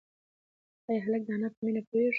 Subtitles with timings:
[0.87, 2.09] ایا هلک د انا په مینه پوهېږي؟